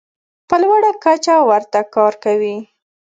[0.47, 2.57] په لوړه کچه ورته کار کوي.